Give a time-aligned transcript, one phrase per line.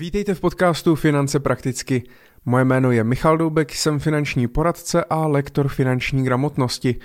[0.00, 2.02] Vítejte v podcastu Finance prakticky.
[2.44, 6.96] Moje jméno je Michal Doubek, jsem finanční poradce a lektor finanční gramotnosti.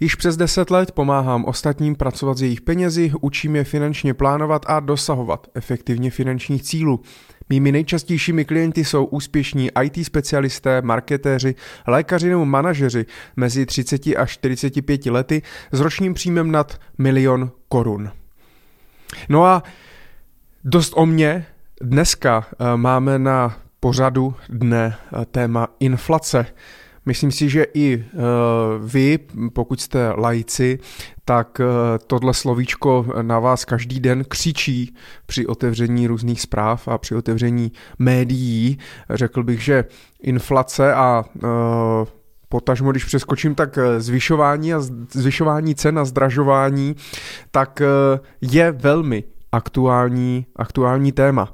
[0.00, 4.80] Již přes 10 let pomáhám ostatním pracovat s jejich penězi, učím je finančně plánovat a
[4.80, 7.00] dosahovat efektivně finančních cílů.
[7.48, 11.54] Mými nejčastějšími klienty jsou úspěšní IT specialisté, marketéři,
[11.86, 15.42] lékaři nebo manažeři mezi 30 až 45 lety
[15.72, 18.10] s ročním příjmem nad milion korun.
[19.28, 19.62] No a
[20.64, 21.46] dost o mě,
[21.82, 26.46] Dneska eh, máme na pořadu dne eh, téma inflace.
[27.06, 28.18] Myslím si, že i eh,
[28.84, 29.18] vy,
[29.52, 30.78] pokud jste lajci,
[31.24, 31.60] tak
[32.06, 34.94] tohle slovíčko na vás každý den křičí
[35.26, 38.78] při otevření různých zpráv a při otevření médií.
[39.10, 39.84] Řekl bych, že
[40.22, 41.24] inflace a
[42.48, 44.80] potažmo, když přeskočím, tak zvyšování a
[45.12, 46.96] zvyšování cen a zdražování,
[47.50, 47.82] tak
[48.40, 49.24] je velmi
[49.56, 51.52] aktuální, aktuální téma.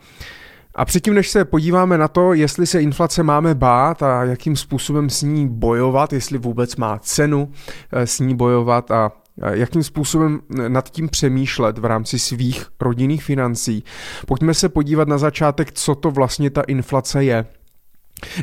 [0.75, 5.11] A předtím, než se podíváme na to, jestli se inflace máme bát a jakým způsobem
[5.11, 7.53] s ní bojovat, jestli vůbec má cenu
[7.93, 9.13] eh, s ní bojovat a
[9.51, 13.85] jakým způsobem nad tím přemýšlet v rámci svých rodinných financí,
[14.27, 17.47] pojďme se podívat na začátek, co to vlastně ta inflace je.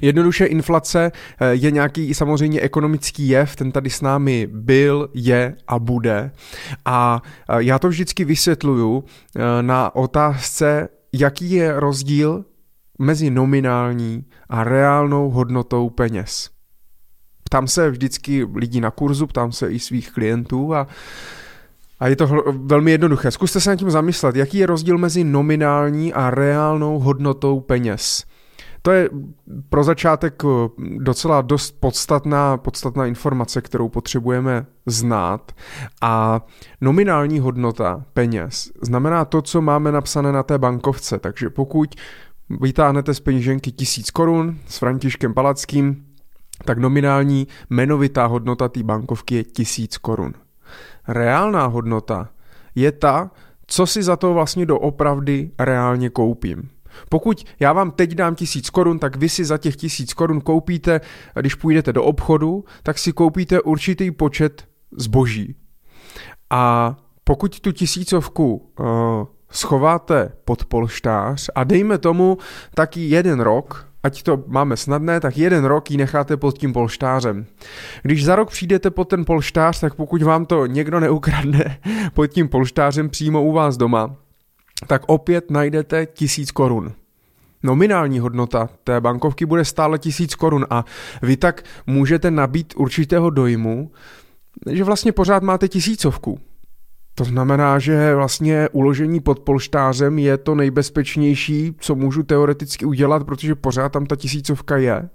[0.01, 5.79] Jednoduše inflace eh, je nějaký samozřejmě ekonomický jev, ten tady s námi byl, je a
[5.79, 6.31] bude.
[6.85, 12.45] A eh, já to vždycky vysvětluju eh, na otázce, jaký je rozdíl
[12.99, 16.49] mezi nominální a reálnou hodnotou peněz.
[17.43, 20.87] Ptám se vždycky lidí na kurzu, ptám se i svých klientů a
[21.99, 23.31] a je to velmi jednoduché.
[23.31, 28.25] Zkuste se nad tím zamyslet, jaký je rozdíl mezi nominální a reálnou hodnotou peněz.
[28.87, 29.09] To je
[29.69, 30.47] pro začátek eh,
[30.97, 35.51] docela dost podstatná, podstatná informace, kterou potřebujeme znát.
[36.01, 36.41] A
[36.81, 41.19] nominální hodnota peněz znamená to, co máme napsané na té bankovce.
[41.19, 41.95] Takže pokud
[42.61, 46.05] vytáhnete z peníženky tisíc korun s Františkem Palackým,
[46.65, 50.33] tak nominální jmenovitá hodnota té bankovky je tisíc korun.
[51.07, 52.29] Reálná hodnota
[52.75, 53.31] je ta,
[53.67, 56.69] co si za to vlastně doopravdy reálně koupím.
[57.09, 61.01] Pokud já vám teď dám tisíc korun, tak vy si za těch tisíc korun koupíte,
[61.41, 65.55] když půjdete do obchodu, tak si koupíte určitý počet zboží.
[66.49, 68.85] A pokud tu tisícovku uh,
[69.51, 72.37] schováte pod polštář a dejme tomu
[72.73, 77.45] taky jeden rok, ať to máme snadné, tak jeden rok ji necháte pod tím polštářem.
[78.03, 81.77] Když za rok přijdete pod ten polštář, tak pokud vám to někdo neukradne
[82.13, 84.15] pod tím polštářem přímo u vás doma,
[84.87, 86.93] tak opět najdete tisíc korun.
[87.63, 90.85] Nominální hodnota té bankovky bude stále tisíc korun a
[91.21, 93.91] vy tak můžete nabít určitého dojmu,
[94.71, 96.39] že vlastně pořád máte tisícovku.
[97.15, 103.55] To znamená, že vlastně uložení pod polštářem je to nejbezpečnější, co můžu teoreticky udělat, protože
[103.55, 105.09] pořád tam ta tisícovka je.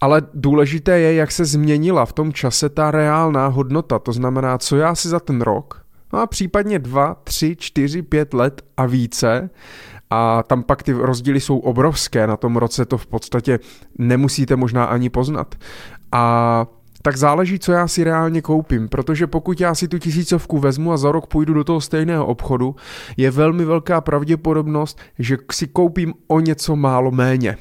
[0.00, 4.76] Ale důležité je, jak se změnila v tom čase ta reálná hodnota, to znamená, co
[4.76, 9.50] já si za ten rok, no a případně dva, tři, čtyři, pět let a více
[10.10, 13.58] a tam pak ty rozdíly jsou obrovské, na tom roce to v podstatě
[13.98, 15.54] nemusíte možná ani poznat.
[16.12, 16.66] A
[17.02, 20.96] tak záleží, co já si reálně koupím, protože pokud já si tu tisícovku vezmu a
[20.96, 22.76] za rok půjdu do toho stejného obchodu,
[23.16, 27.56] je velmi velká pravděpodobnost, že si koupím o něco málo méně.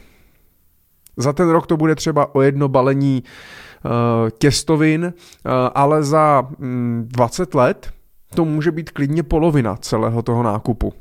[1.17, 3.91] Za ten rok to bude třeba o jedno balení uh,
[4.39, 7.91] těstovin, uh, ale za um, 20 let
[8.35, 10.93] to může být klidně polovina celého toho nákupu.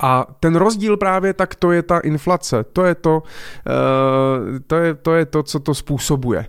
[0.00, 4.94] A ten rozdíl právě tak to je ta inflace, to je to, uh, to, je,
[4.94, 6.46] to je to, co to způsobuje.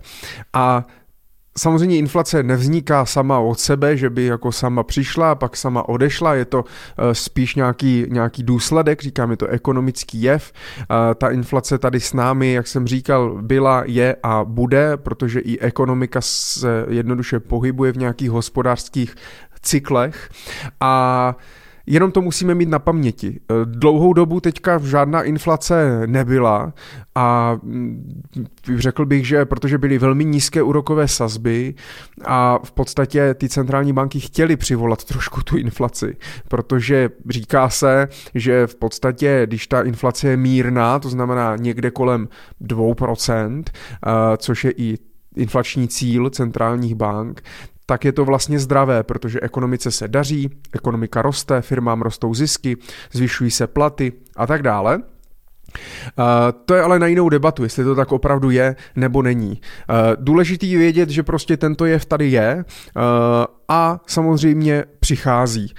[0.53, 0.85] A
[1.57, 6.33] Samozřejmě inflace nevzniká sama od sebe, že by jako sama přišla a pak sama odešla,
[6.33, 10.51] je to eh, spíš nějaký, nějaký důsledek, říkám, je to ekonomický jev.
[11.15, 16.21] Ta inflace tady s námi, jak jsem říkal, byla, je a bude, protože i ekonomika
[16.21, 19.15] se jednoduše pohybuje v nějakých hospodářských
[19.63, 20.29] cyklech
[20.79, 21.35] a
[21.85, 23.40] Jenom to musíme mít na paměti.
[23.40, 26.74] Eh, dlouhou dobu teďka žádná inflace nebyla
[27.15, 28.21] a mm,
[28.75, 31.74] řekl bych, že protože byly velmi nízké úrokové sazby
[32.25, 36.18] a v podstatě ty centrální banky chtěly přivolat trošku tu inflaci,
[36.48, 42.27] protože říká se, že v podstatě, když ta inflace je mírná, to znamená někde kolem
[42.62, 44.98] 2%, eh, což je i
[45.36, 47.42] inflační cíl centrálních bank,
[47.85, 52.77] tak je to vlastně zdravé, protože ekonomice se daří, ekonomika roste, firmám rostou zisky,
[53.12, 54.97] zvyšují se platy a tak dále.
[54.97, 56.25] Uh,
[56.65, 59.50] to je ale na jinou debatu, jestli to tak opravdu je nebo není.
[59.50, 62.65] Uh, důležitý je vědět, že prostě tento jev tady je
[62.95, 63.01] uh,
[63.68, 65.74] a samozřejmě přichází.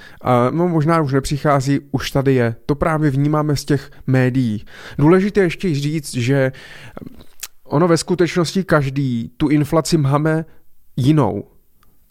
[0.51, 2.57] No možná už nepřichází, už tady je.
[2.67, 4.65] To právě vnímáme z těch médií.
[4.99, 6.53] Důležité ještě říct, že
[7.65, 10.45] ono ve skutečnosti každý tu inflaci máme
[10.97, 11.45] jinou.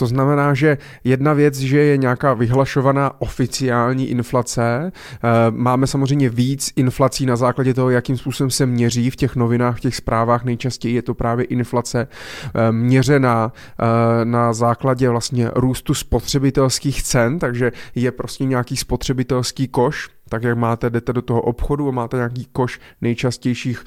[0.04, 6.72] To znamená, že jedna věc, že je nějaká vyhlašovaná oficiální inflace, eh, máme samozřejmě víc
[6.76, 10.96] inflací na základě toho, jakým způsobem se měří v těch novinách, v těch zprávách, nejčastěji
[10.96, 13.86] je to právě inflace eh, měřená eh,
[14.26, 20.90] na základě vlastně růstu spotřebitelských cen, takže je prostě nějaký spotřebitelský koš, tak jak máte,
[20.90, 23.84] jdete do toho obchodu a máte nějaký koš nejčastějších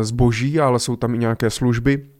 [0.00, 2.13] zboží, ale jsou tam i nějaké služby,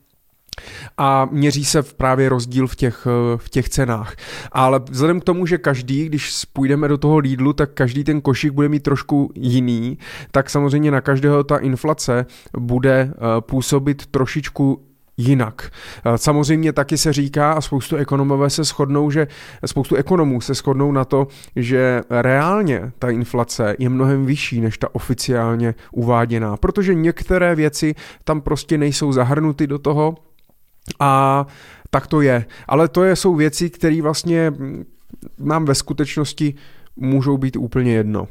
[0.98, 4.16] a měří se právě rozdíl v těch, eh, v těch cenách.
[4.52, 8.52] Ale vzhledem k tomu, že každý, když půjdeme do toho Lidlu, tak každý ten košík
[8.52, 9.98] bude mít trošku jiný,
[10.30, 12.26] tak samozřejmě na každého ta inflace
[12.58, 14.82] bude eh, působit trošičku
[15.16, 15.70] jinak.
[16.04, 19.26] Eh, samozřejmě taky se říká, a spoustu ekonomové se shodnou, že
[19.66, 21.26] spoustu ekonomů se shodnou na to,
[21.56, 28.40] že reálně ta inflace je mnohem vyšší než ta oficiálně uváděná, protože některé věci tam
[28.40, 30.14] prostě nejsou zahrnuty do toho,
[31.00, 31.46] a
[31.90, 32.44] tak to je.
[32.68, 34.52] Ale to je, jsou věci, které vlastně
[35.38, 36.54] nám ve skutečnosti
[36.96, 38.28] můžou být úplně jedno.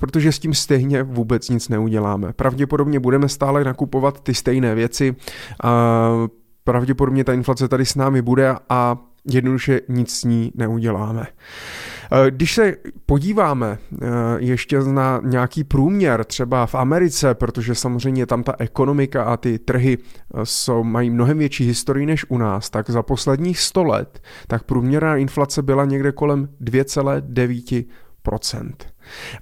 [0.00, 2.32] Protože s tím stejně vůbec nic neuděláme.
[2.32, 5.16] Pravděpodobně budeme stále nakupovat ty stejné věci.
[5.64, 6.10] A
[6.64, 11.26] pravděpodobně ta inflace tady s námi bude a jednoduše nic s ní neuděláme.
[12.12, 12.76] Eh, když se
[13.06, 14.06] podíváme eh,
[14.38, 19.98] ještě na nějaký průměr třeba v Americe, protože samozřejmě tam ta ekonomika a ty trhy
[19.98, 24.62] eh, jsou, mají mnohem větší historii než u nás, tak za posledních 100 let tak
[24.62, 28.72] průměrná inflace byla někde kolem 2,9%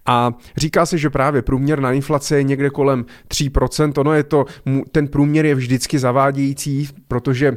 [0.07, 4.01] a říká se, že právě průměrná inflace je někde kolem 3%.
[4.01, 4.45] Ono je to,
[4.93, 7.57] ten průměr je vždycky zavádějící, protože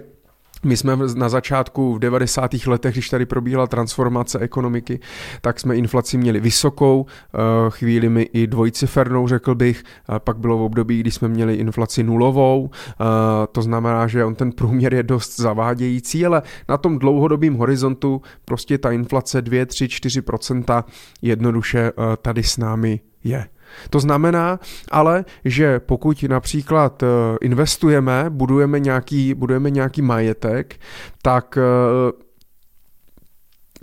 [0.65, 2.51] my jsme na začátku v 90.
[2.67, 4.99] letech, když tady probíhala transformace ekonomiky,
[5.41, 7.37] tak jsme inflaci měli vysokou, eh,
[7.69, 9.83] chvíli mi i dvojcifernou, řekl bych,
[10.19, 13.05] pak bylo v období, kdy jsme měli inflaci nulovou, eh,
[13.51, 18.77] to znamená, že on ten průměr je dost zavádějící, ale na tom dlouhodobém horizontu prostě
[18.77, 20.85] ta inflace 2, 3, 4%
[21.21, 23.45] jednoduše eh, tady s námi je.
[23.89, 24.59] To znamená
[24.91, 27.07] ale, že pokud například eh,
[27.41, 30.75] investujeme, budujeme nějaký, budujeme nějaký majetek,
[31.21, 32.29] tak eh,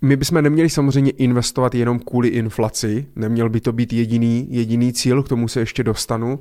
[0.03, 5.23] my bychom neměli samozřejmě investovat jenom kvůli inflaci, neměl by to být jediný, jediný cíl,
[5.23, 6.38] k tomu se ještě dostanu,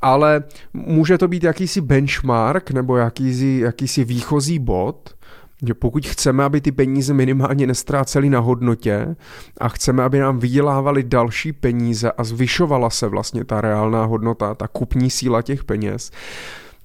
[0.00, 5.15] ale může to být jakýsi benchmark nebo jakýsi, jakýsi výchozí bod,
[5.62, 9.16] že pokud chceme, aby ty peníze minimálně nestrácely na hodnotě
[9.60, 14.68] a chceme, aby nám vydělávali další peníze a zvyšovala se vlastně ta reálná hodnota, ta
[14.68, 16.10] kupní síla těch peněz,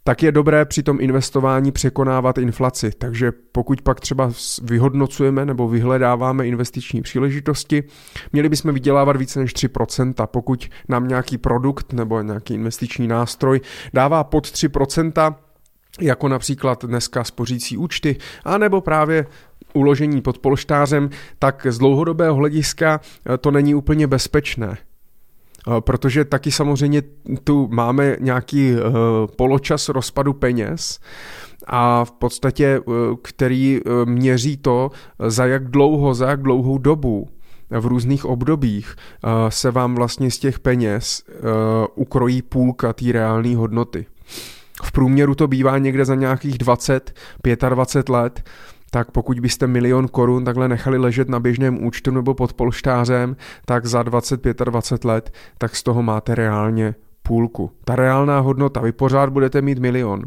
[0.03, 2.91] tak je dobré při tom investování překonávat inflaci.
[2.97, 4.31] Takže pokud pak třeba
[4.63, 7.83] vyhodnocujeme nebo vyhledáváme investiční příležitosti,
[8.33, 10.27] měli bychom vydělávat více než 3%.
[10.27, 13.61] Pokud nám nějaký produkt nebo nějaký investiční nástroj
[13.93, 15.35] dává pod 3%,
[15.99, 19.25] jako například dneska spořící účty, anebo právě
[19.73, 21.09] uložení pod polštářem,
[21.39, 23.01] tak z dlouhodobého hlediska
[23.33, 24.77] eh, to není úplně bezpečné.
[24.77, 27.01] Eh, protože taky samozřejmě
[27.43, 28.77] tu máme nějaký eh,
[29.35, 30.99] poločas rozpadu peněz
[31.67, 32.81] a v podstatě,
[33.21, 34.91] který měří to,
[35.27, 37.29] za jak dlouho, za jak dlouhou dobu
[37.69, 38.95] v různých obdobích
[39.49, 41.23] se vám vlastně z těch peněz
[41.95, 44.05] ukrojí půlka té reálné hodnoty.
[44.83, 47.13] V průměru to bývá někde za nějakých 20,
[47.69, 48.43] 25 let,
[48.91, 53.35] tak pokud byste milion korun takhle nechali ležet na běžném účtu nebo pod polštářem,
[53.65, 57.71] tak za 25-20 let, tak z toho máte reálně půlku.
[57.85, 60.23] Ta reálná hodnota, vy pořád budete mít milion,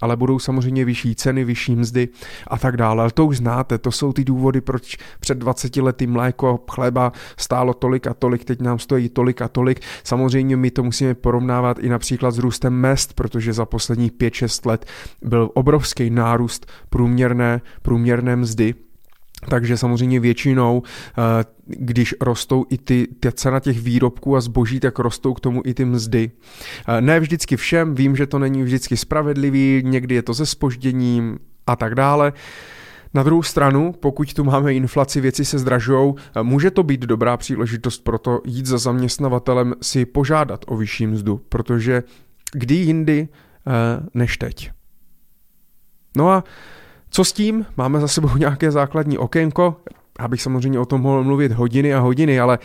[0.00, 2.08] ale budou samozřejmě vyšší ceny, vyšší mzdy
[2.46, 3.02] a tak dále.
[3.02, 7.74] Ale to už znáte, to jsou ty důvody, proč před 20 lety mléko, chleba stálo
[7.74, 9.80] tolik a tolik, teď nám stojí tolik a tolik.
[10.04, 14.86] Samozřejmě my to musíme porovnávat i například s růstem mest, protože za posledních 5-6 let
[15.22, 18.74] byl obrovský nárůst průměrné, průměrné mzdy
[19.48, 24.98] takže samozřejmě většinou, eh, když rostou i ty, ty cena těch výrobků a zboží, tak
[24.98, 26.30] rostou k tomu i ty mzdy.
[26.88, 31.38] Eh, ne vždycky všem, vím, že to není vždycky spravedlivý, někdy je to se spožděním
[31.66, 32.32] a tak dále.
[33.14, 37.36] Na druhou stranu, pokud tu máme inflaci, věci se zdražují, eh, může to být dobrá
[37.36, 42.02] příležitost pro to jít za zaměstnavatelem si požádat o vyšší mzdu, protože
[42.52, 43.28] kdy jindy
[44.14, 44.70] než teď.
[46.16, 46.44] No a
[47.10, 47.66] co s tím?
[47.76, 49.76] Máme za sebou nějaké základní okénko,
[50.18, 52.58] abych samozřejmě o tom mohl mluvit hodiny a hodiny, ale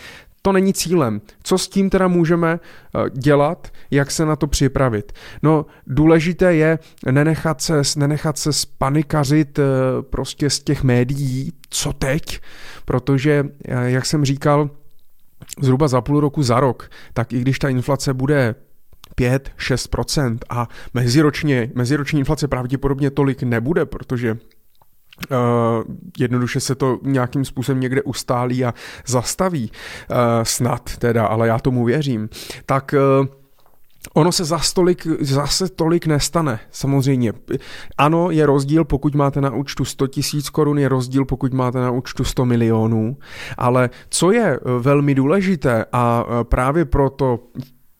[0.45, 1.21] to není cílem.
[1.43, 5.11] Co s tím teda můžeme eh, dělat, jak se na to připravit?
[5.43, 6.79] No, důležité je
[7.11, 9.63] nenechat se, nenechat se spanikařit eh,
[10.01, 12.39] prostě z těch médií, co teď,
[12.85, 14.69] protože, eh, jak jsem říkal,
[15.61, 18.55] zhruba za půl roku, za rok, tak i když ta inflace bude
[19.17, 24.37] 5-6% a meziročně, meziroční inflace pravděpodobně tolik nebude, protože
[25.31, 28.73] Uh, jednoduše se to nějakým způsobem někde ustálí a
[29.05, 29.71] zastaví.
[29.71, 32.29] Uh, snad teda, ale já tomu věřím.
[32.65, 33.27] Tak uh,
[34.13, 37.33] Ono se zase tolik, zase tolik nestane, samozřejmě.
[37.97, 41.91] Ano, je rozdíl, pokud máte na účtu 100 tisíc korun, je rozdíl, pokud máte na
[41.91, 43.17] účtu 100 milionů,
[43.57, 47.39] ale co je velmi důležité a právě proto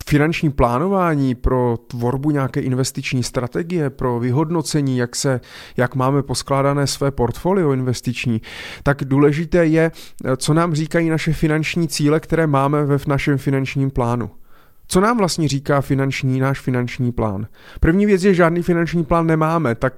[0.06, 5.42] finanční plánování, pro tvorbu nějaké investiční strategie, pro vyhodnocení, jak, se,
[5.78, 8.42] jak máme poskládané své portfolio investiční,
[8.84, 9.92] tak důležité je,
[10.38, 14.32] co nám říkají naše finanční cíle, které máme ve našem finančním plánu.
[14.88, 17.48] Co nám vlastně říká finanční, náš finanční plán?
[17.80, 19.94] První věc je, že žádný finanční plán nemáme, tak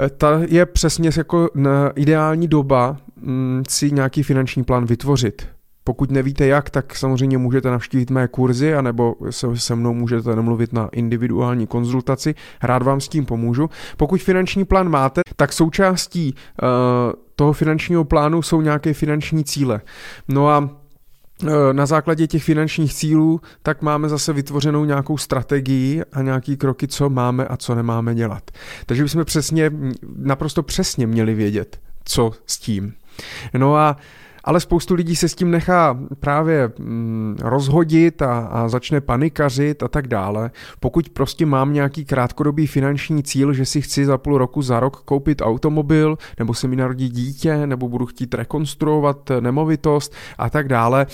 [0.00, 1.50] eh, ta je přesně jako
[1.94, 5.48] ideální doba mm, si nějaký finanční plán vytvořit.
[5.84, 10.72] Pokud nevíte jak, tak samozřejmě můžete navštívit mé kurzy, anebo se, se mnou můžete namluvit
[10.72, 13.70] na individuální konzultaci, rád vám s tím pomůžu.
[13.96, 16.68] Pokud finanční plán máte, tak součástí uh,
[17.36, 19.80] toho finančního plánu jsou nějaké finanční cíle.
[20.28, 20.70] No a
[21.46, 26.88] eh, na základě těch finančních cílů, tak máme zase vytvořenou nějakou strategii a nějaký kroky,
[26.88, 28.50] co máme a co nemáme dělat.
[28.86, 29.70] Takže bychom přesně,
[30.16, 32.92] naprosto přesně měli vědět, co s tím.
[33.54, 38.68] No a uh, ale spoustu lidí se s tím nechá právě mm, rozhodit a, a
[38.68, 40.50] začne panikařit a tak dále.
[40.80, 45.02] Pokud prostě mám nějaký krátkodobý finanční cíl, že si chci za půl roku, za rok
[45.02, 51.06] koupit automobil, nebo se mi narodí dítě, nebo budu chtít rekonstruovat nemovitost a tak dále,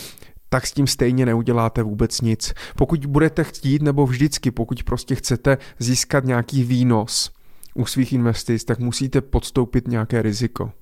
[0.49, 2.54] tak s tím stejně neuděláte vůbec nic.
[2.76, 7.30] Pokud budete chtít, nebo vždycky, pokud prostě chcete získat nějaký výnos
[7.75, 10.73] u svých investic, tak musíte podstoupit nějaké riziko.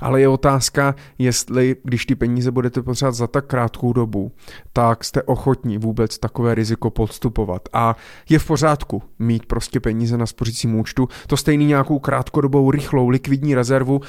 [0.00, 4.32] Ale je otázka, jestli, když ty peníze budete potřebovat za tak krátkou dobu,
[4.72, 7.68] tak jste ochotní vůbec takové riziko podstupovat.
[7.72, 7.96] A
[8.28, 13.54] je v pořádku mít prostě peníze na spořícím účtu, to stejný nějakou krátkodobou, rychlou, likvidní
[13.54, 14.00] rezervu,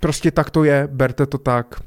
[0.00, 1.80] prostě tak to je, berte to tak.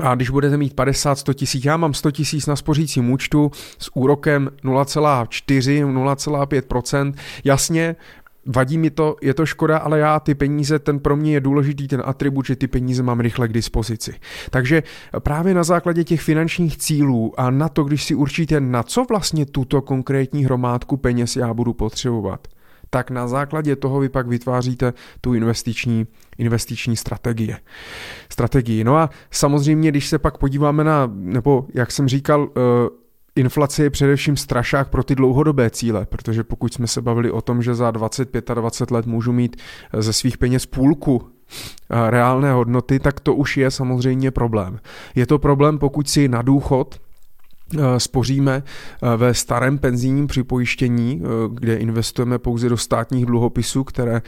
[0.00, 4.50] A když budete mít 50-100 tisíc, já mám 100 tisíc na spořícím účtu s úrokem
[4.64, 7.14] 0,4-0,5%,
[7.44, 7.96] jasně,
[8.46, 11.88] Vadí mi to, je to škoda, ale já ty peníze, ten pro mě je důležitý
[11.88, 14.14] ten atribut, že ty peníze mám rychle k dispozici.
[14.50, 14.82] Takže
[15.18, 19.46] právě na základě těch finančních cílů a na to, když si určíte, na co vlastně
[19.46, 22.48] tuto konkrétní hromádku peněz já budu potřebovat,
[22.90, 26.06] tak na základě toho vy pak vytváříte tu investiční,
[26.38, 27.58] investiční strategie.
[28.28, 28.84] strategii.
[28.84, 33.01] No a samozřejmě, když se pak podíváme na, nebo jak jsem říkal, eh,
[33.36, 37.62] Inflace je především strašák pro ty dlouhodobé cíle, protože pokud jsme se bavili o tom,
[37.62, 39.56] že za 25 a 20 let můžu mít
[39.92, 41.28] eh, ze svých peněz půlku
[41.90, 44.80] eh, reálné hodnoty, tak to už je samozřejmě problém.
[45.14, 46.98] Je to problém, pokud si na důchod
[47.98, 54.22] spoříme eh, ve starém penzijním připojištění, eh, kde investujeme pouze do státních dluhopisů, které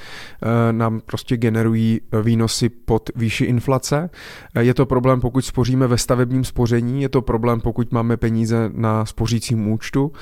[0.71, 4.11] nám prostě generují výnosy pod výši inflace.
[4.61, 9.05] Je to problém, pokud spoříme ve stavebním spoření, je to problém, pokud máme peníze na
[9.05, 10.13] spořícím účtu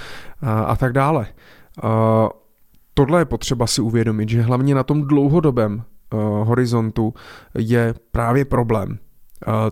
[0.67, 1.27] a tak dále.
[2.95, 5.83] Tohle je potřeba si uvědomit, že hlavně na tom dlouhodobém
[6.43, 7.15] horizontu
[7.55, 8.99] je právě problém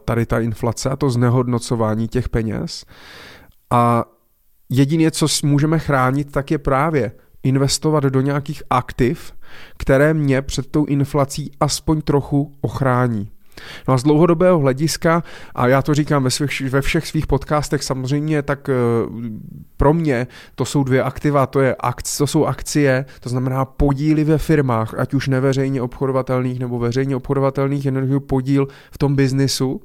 [0.04, 2.84] tady ta inflace a to znehodnocování těch peněz.
[3.70, 4.04] A
[4.68, 7.12] jediné, co můžeme chránit, tak je právě
[7.42, 9.32] investovat do nějakých aktiv,
[9.78, 13.30] které mě před tou inflací aspoň trochu ochrání.
[13.88, 15.22] No a z dlouhodobého hlediska,
[15.54, 18.74] a já to říkám ve, svých, ve všech svých podcastech samozřejmě, tak eh,
[19.76, 24.24] pro mě to jsou dvě aktiva, to, je akci, to jsou akcie, to znamená podíly
[24.24, 29.80] ve firmách, ať už neveřejně obchodovatelných nebo veřejně obchodovatelných, jen podíl v tom biznisu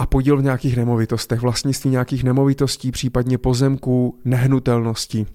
[0.00, 5.26] a podíl v nějakých nemovitostech, vlastnictví nějakých nemovitostí, případně pozemků, nehnutelností.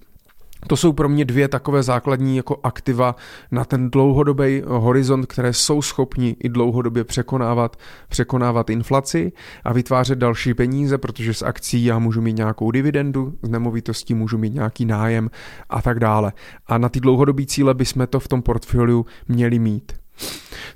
[0.66, 3.16] To jsou pro mě dvě takové základní jako aktiva
[3.50, 7.76] na ten dlouhodobý horizont, které jsou schopni i dlouhodobě překonávat,
[8.08, 9.32] překonávat inflaci
[9.64, 14.38] a vytvářet další peníze, protože z akcí já můžu mít nějakou dividendu, z nemovitostí můžu
[14.38, 15.30] mít nějaký nájem
[15.68, 16.32] a tak dále.
[16.66, 20.05] A na ty dlouhodobé cíle bychom to v tom portfoliu měli mít.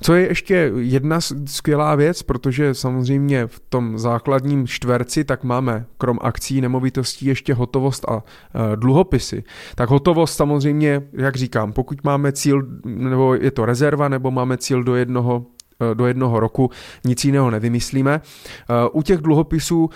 [0.03, 6.19] Co je ještě jedna skvělá věc, protože samozřejmě v tom základním čtverci tak máme krom
[6.23, 9.45] akcí, nemovitostí ještě hotovost a e, dluhopisy.
[9.75, 14.85] Tak hotovost samozřejmě, jak říkám, pokud máme cíl, nebo je to rezerva, nebo máme cíl
[14.85, 15.47] do jednoho
[15.95, 16.71] do jednoho roku,
[17.05, 18.21] nic jiného nevymyslíme.
[18.93, 19.91] U těch dluhopisů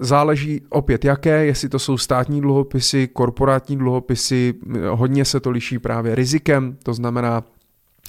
[0.00, 4.54] záleží opět jaké, jestli to jsou státní dluhopisy, korporátní dluhopisy,
[4.90, 7.42] hodně se to liší právě rizikem, to znamená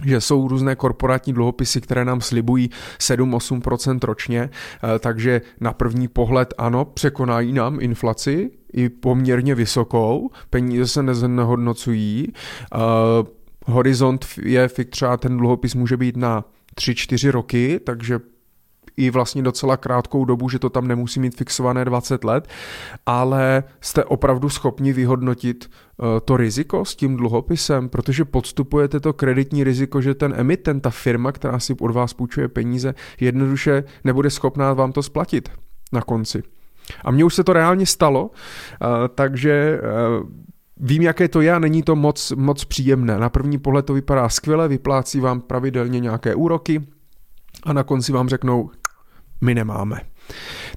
[0.06, 2.70] že jsou různé korporátní dluhopisy, které nám slibují
[3.00, 10.88] 7-8% ročně, eh, takže na první pohled ano, překonají nám inflaci i poměrně vysokou, peníze
[10.88, 12.28] se neznehodnocují,
[12.76, 12.82] uh,
[13.66, 16.46] horizont je, třeba ten dluhopis může být na
[16.76, 18.20] 3-4 roky, takže
[18.98, 22.48] i vlastně docela krátkou dobu, že to tam nemusí mít fixované 20 let,
[23.06, 29.64] ale jste opravdu schopni vyhodnotit uh, to riziko s tím dluhopisem, protože podstupujete to kreditní
[29.64, 34.74] riziko, že ten emitent, ta firma, která si od vás půjčuje peníze, jednoduše nebude schopná
[34.74, 35.50] vám to splatit
[35.92, 36.44] na konci.
[37.06, 38.32] A mně už se to reálně stalo, uh,
[39.16, 39.80] takže
[40.22, 40.30] uh,
[40.78, 43.20] Vím, jaké to je a není to moc, moc příjemné.
[43.20, 46.82] Na první pohled to vypadá skvěle, vyplácí vám pravidelně nějaké úroky
[47.64, 48.70] a na konci vám řeknou,
[49.44, 50.02] my nemáme.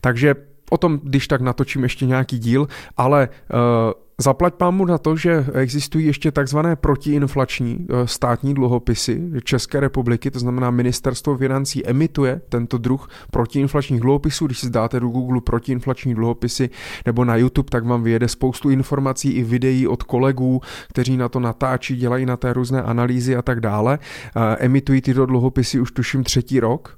[0.00, 0.34] Takže
[0.70, 5.46] o tom, když tak natočím ještě nějaký díl, ale uh, Zaplať pámu na to, že
[5.52, 12.78] existují ještě takzvané protiinflační eh, státní dluhopisy České republiky, to znamená ministerstvo financí emituje tento
[12.78, 14.46] druh protiinflačních dluhopisů.
[14.46, 16.70] Když si dáte do Google protiinflační dluhopisy
[17.06, 21.40] nebo na YouTube, tak vám vyjede spoustu informací i videí od kolegů, kteří na to
[21.40, 23.98] natáčí, dělají na té různé analýzy a tak dále.
[24.36, 26.96] Eh, emitují tyto dluhopisy už tuším třetí rok.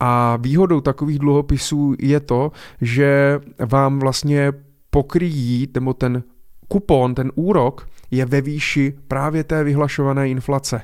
[0.00, 4.52] A výhodou takových dluhopisů je to, že vám vlastně
[4.90, 6.22] pokryjí, nebo ten
[6.68, 10.82] kupon, ten úrok, je ve výši právě té vyhlašované inflace.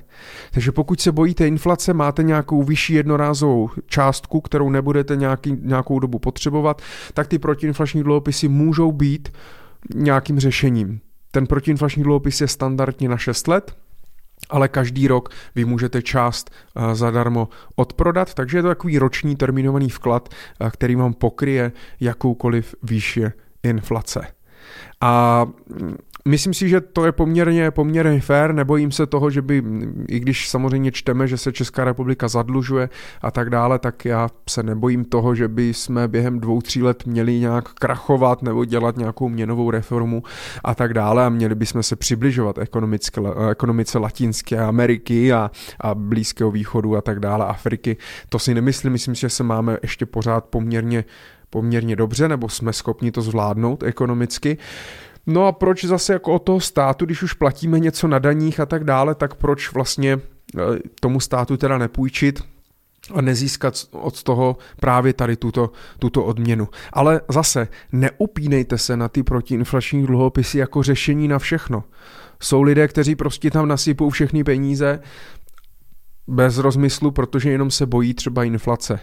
[0.52, 6.18] Takže pokud se bojíte inflace, máte nějakou vyšší jednorázovou částku, kterou nebudete nějaký, nějakou dobu
[6.18, 6.82] potřebovat,
[7.14, 9.32] tak ty protiinflační dluhopisy můžou být
[9.94, 11.00] nějakým řešením.
[11.30, 13.76] Ten protiinflační dluhopis je standardně na 6 let,
[14.50, 19.88] ale každý rok vy můžete část eh, zadarmo odprodat, takže je to takový roční termínovaný
[19.88, 20.28] vklad,
[20.60, 23.24] eh, který vám pokryje jakoukoliv výši
[23.62, 24.26] inflace.
[25.00, 25.46] A
[26.28, 29.62] myslím si, že to je poměrně, poměrně fair, nebojím se toho, že by,
[30.08, 32.88] i když samozřejmě čteme, že se Česká republika zadlužuje
[33.22, 37.06] a tak dále, tak já se nebojím toho, že by jsme během dvou, tří let
[37.06, 40.22] měli nějak krachovat nebo dělat nějakou měnovou reformu
[40.64, 46.50] a tak dále a měli bychom se přibližovat ekonomické, ekonomice Latinské Ameriky a, a Blízkého
[46.50, 47.96] východu a tak dále, Afriky.
[48.28, 51.04] To si nemyslím, myslím, že se máme ještě pořád poměrně
[51.50, 54.58] poměrně dobře, nebo jsme schopni to zvládnout ekonomicky.
[55.26, 58.66] No a proč zase jako od toho státu, když už platíme něco na daních a
[58.66, 60.20] tak dále, tak proč vlastně e,
[61.00, 62.42] tomu státu teda nepůjčit,
[63.14, 66.68] a nezískat od toho právě tady tuto, tuto odměnu.
[66.92, 71.84] Ale zase neupínejte se na ty protiinflační dluhopisy jako řešení na všechno.
[72.40, 75.00] Jsou lidé, kteří prostě tam nasypou všechny peníze
[76.26, 79.00] bez rozmyslu, protože jenom se bojí třeba inflace.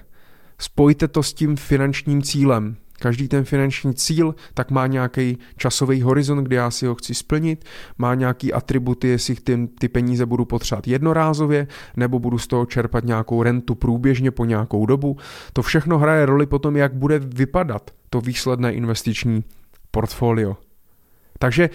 [0.60, 2.76] Spojte to s tím finančním cílem.
[3.02, 7.66] Každý ten finanční cíl tak má nějaký časový horizont, kdy já si ho chci splnit,
[7.98, 13.06] má nějaký atributy, jestli ty, ty peníze budu potřebovat jednorázově, nebo budu z toho čerpat
[13.06, 15.18] nějakou rentu průběžně po nějakou dobu.
[15.54, 19.44] To všechno hraje roli potom, jak bude vypadat to výsledné investiční
[19.92, 20.58] portfolio.
[21.40, 21.70] Takže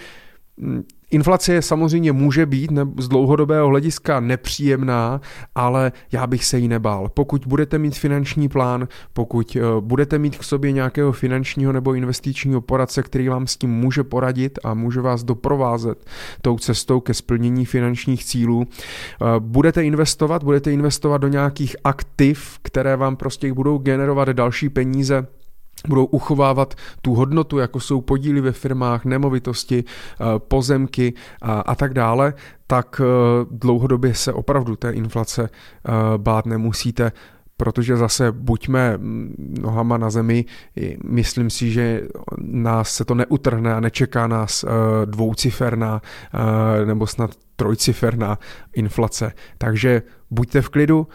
[0.57, 5.21] mm, Inflace samozřejmě může být z dlouhodobého hlediska nepříjemná,
[5.55, 7.09] ale já bych se jí nebál.
[7.13, 12.61] Pokud budete mít finanční plán, pokud eh, budete mít k sobě nějakého finančního nebo investičního
[12.61, 16.05] poradce, který vám s tím může poradit a může vás doprovázet
[16.41, 22.95] tou cestou ke splnění finančních cílů, eh, budete investovat, budete investovat do nějakých aktiv, které
[22.95, 25.27] vám prostě budou generovat další peníze,
[25.87, 31.93] budou uchovávat tu hodnotu, jako jsou podíly ve firmách, nemovitosti, eh, pozemky a, a tak
[31.93, 32.33] dále,
[32.67, 33.05] tak eh,
[33.51, 37.11] dlouhodobě se opravdu té inflace eh, bát nemusíte,
[37.57, 40.45] protože zase buďme mm, nohama na zemi,
[41.03, 42.01] myslím si, že
[42.37, 44.65] nás se to neutrhne a nečeká nás
[45.05, 46.01] dvouciferná
[46.85, 48.39] nebo snad trojciferná
[48.73, 49.31] inflace.
[49.57, 51.07] Takže buďte v klidu,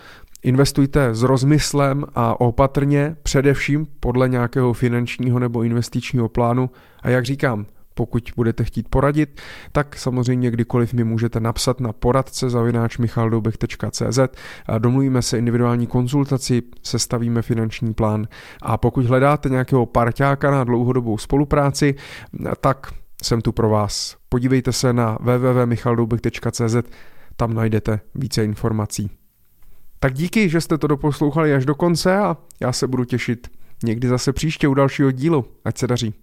[0.44, 6.70] Investujte s rozmyslem a opatrně, především podle nějakého finančního nebo investičního plánu.
[7.02, 9.40] A jak říkám, pokud budete chtít poradit,
[9.72, 14.18] tak samozřejmě kdykoliv mi můžete napsat na poradce zavináč michaldoubech.cz
[14.66, 18.28] a domluvíme se individuální konzultaci, sestavíme finanční plán
[18.62, 21.94] a pokud hledáte nějakého parťáka na dlouhodobou spolupráci,
[22.61, 22.87] tak
[23.22, 24.16] jsem tu pro vás.
[24.28, 26.76] Podívejte se na www.michaldoubech.cz,
[27.37, 29.21] tam najdete více informací.
[30.03, 33.51] Tak díky, že jste to doposlouchali až do konce a já se budu těšit
[33.85, 35.45] někdy zase příště u dalšího dílu.
[35.65, 36.15] Ať se daří.